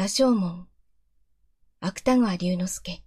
[0.00, 0.66] 羅生門、
[1.80, 3.02] 芥川龍之介。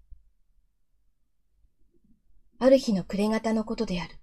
[2.60, 4.20] ある日の暮れ方のことである。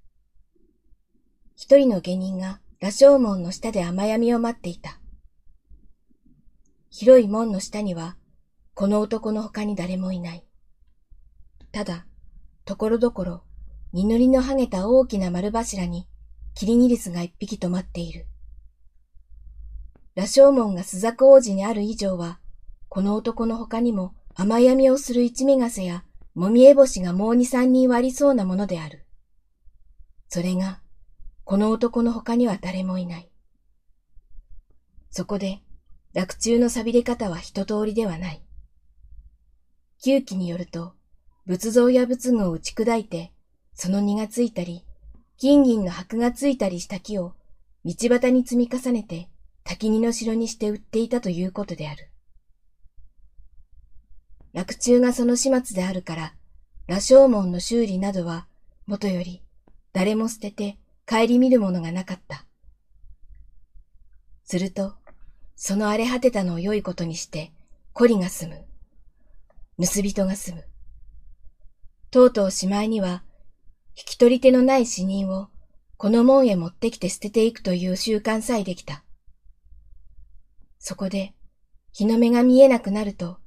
[1.57, 5.01] 一人の下人が羅生門の下で雨闇を待っていた。
[6.91, 8.17] 広い門の下には、
[8.75, 10.47] この男の他に誰もいない。
[11.73, 12.07] ただ、
[12.65, 13.43] ところどころ、
[13.93, 16.07] 二塗りの剥げた大きな丸柱に、
[16.55, 18.29] キリギリスが一匹止まっている。
[20.15, 22.40] 羅生門が朱雀王子にある以上は、
[22.91, 26.05] この男の他にも雨闇をする一味がせや、
[26.35, 29.07] もみえ星がもう二三人はありそうなものである。
[30.29, 30.81] それが、
[31.45, 33.31] この男の他には誰もいない。
[35.11, 35.61] そこで、
[36.15, 38.43] 落中の錆びれ方は一通りではない。
[40.03, 40.95] 旧記によると、
[41.47, 43.33] 仏像や仏具を打ち砕いて、
[43.73, 44.85] その荷がついたり、
[45.39, 47.35] 金銀の箔がついたりした木を
[47.85, 49.31] 道端に積み重ねて
[49.65, 52.10] 滝荷の城にして売っていたということである。
[54.53, 56.35] 落中がその始末であるから、
[56.87, 58.47] 羅生門の修理などは、
[58.87, 59.43] もとより、
[59.93, 62.45] 誰も捨てて帰り見るものがなかった。
[64.45, 64.95] すると、
[65.55, 67.53] その荒れ果てたのを良いことにして、
[67.93, 68.65] 孤りが住む。
[69.87, 70.65] 盗人が住む。
[72.11, 73.23] とうとうしまいには、
[73.97, 75.49] 引き取り手のない死人を、
[75.97, 79.05] この門へ持ってきて捨てていくという習慣さえできた。
[80.79, 81.35] そこで、
[81.93, 83.39] 日の目が見えなくなると、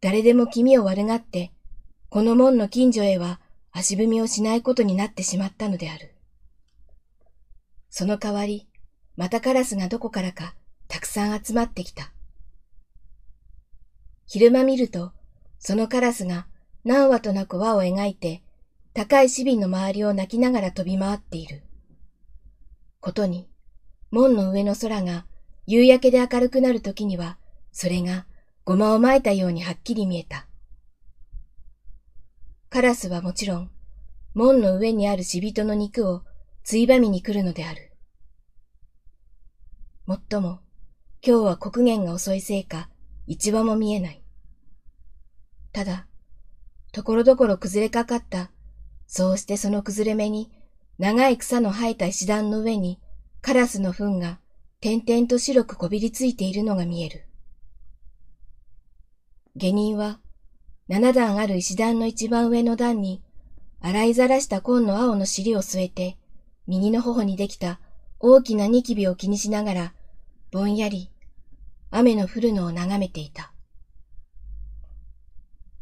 [0.00, 1.52] 誰でも気味を悪がって、
[2.08, 3.40] この門の近所へは
[3.72, 6.14] 足踏みをしないことになってしまったのである。
[7.90, 8.68] その代わり、
[9.16, 10.54] またカラスがどこからか
[10.88, 12.12] たくさん集まってきた。
[14.26, 15.12] 昼間見ると、
[15.58, 16.46] そのカラスが
[16.84, 18.42] 何羽となく輪を描いて、
[18.92, 21.62] 高い市民の周りを泣きながら飛び回っている。
[23.00, 23.48] ことに、
[24.10, 25.26] 門の上の空が
[25.66, 27.38] 夕焼けで明るくなるときには、
[27.72, 28.26] それが
[28.66, 30.48] ごまを撒いたようにはっきり見えた。
[32.68, 33.70] カラスはもちろん、
[34.34, 36.24] 門の上にある死人の肉を
[36.64, 37.92] ついばみに来るのである。
[40.04, 40.58] もっとも、
[41.24, 42.90] 今日は黒源が遅いせいか、
[43.28, 44.24] 一羽も見えない。
[45.70, 46.08] ただ、
[46.90, 48.50] ところどころ崩れかかった、
[49.06, 50.50] そうしてその崩れ目に、
[50.98, 53.00] 長い草の生えた石段の上に、
[53.42, 54.40] カラスの糞が
[54.80, 57.26] 点々と白くこびりついているのが見える。
[59.56, 60.20] 下人は、
[60.86, 63.22] 七段ある石段の一番上の段に、
[63.80, 66.18] 洗いざらした紺の青の尻を据えて、
[66.66, 67.80] 右の頬にできた
[68.20, 69.94] 大きなニキビを気にしながら、
[70.50, 71.10] ぼんやり、
[71.90, 73.52] 雨の降るのを眺めていた。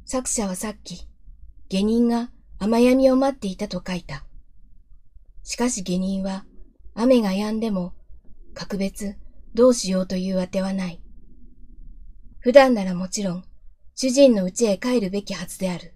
[0.05, 1.09] 作者はさっき、
[1.69, 2.31] 下人が
[2.61, 4.25] 雨闇を待っていたと書いた。
[5.43, 6.45] しかし下人は、
[6.95, 7.93] 雨が止んでも
[8.55, 9.17] 格別
[9.53, 11.01] どうしようというあてはない。
[12.39, 13.45] 普段ならもちろん、
[13.97, 15.95] 主人の家へ帰るべきはずである。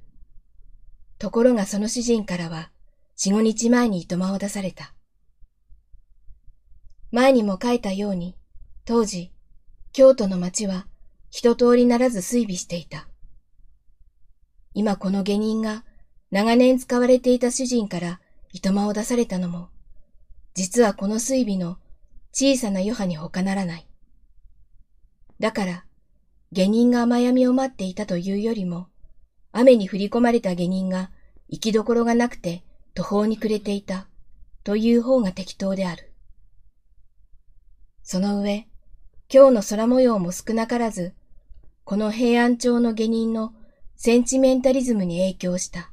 [1.18, 2.70] ところがその主人からは、
[3.16, 4.94] 四五日前に糸間を出された。
[7.10, 8.36] 前にも書いたように、
[8.84, 9.32] 当時、
[9.92, 10.86] 京都の町は
[11.30, 13.08] 一通りならず追尾していた。
[14.74, 15.84] 今この下人が
[16.30, 18.20] 長年使われていた主人から
[18.52, 19.70] 糸間を出されたのも、
[20.54, 21.78] 実はこの追尾の
[22.32, 23.88] 小さな余波に他ならない。
[25.40, 25.84] だから、
[26.50, 28.88] 下人が雨闇を待っていたというよりも、
[29.52, 31.10] 雨に降り込まれた下人が
[31.48, 32.64] 行きどころがなくて
[32.94, 34.06] 途方に暮れていた
[34.64, 36.12] という方が適当である。
[38.02, 38.66] その上、
[39.32, 41.14] 今日の空模様も少なからず、
[41.84, 43.52] この平安町の下人の
[43.96, 45.92] センチメンタリズムに影響した。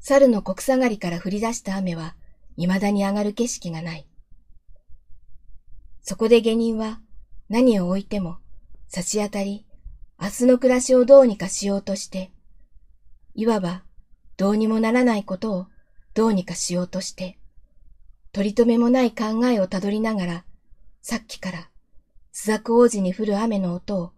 [0.00, 2.14] 猿の国下がりから降り出した雨は、
[2.56, 4.06] 未だに上がる景色がない。
[6.00, 7.00] そこで下人は
[7.50, 8.38] 何を置いても
[8.88, 9.66] 差し当たり、
[10.20, 12.32] 明日の暮らしをどうにかしようとして、
[13.34, 13.82] いわば
[14.36, 15.66] どうにもならないことを
[16.14, 17.38] どうにかしようとして、
[18.32, 20.44] 取り留めもない考えをたどりながら、
[21.02, 21.70] さっきから、
[22.32, 24.12] スザク王子に降る雨の音を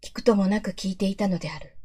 [0.00, 1.77] 聞くともなく聞いていたのである。